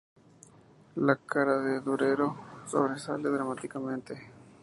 La 0.95 1.15
cara 1.17 1.59
de 1.59 1.79
Durero 1.79 2.35
sobresale 2.65 3.29
dramáticamente. 3.29 4.31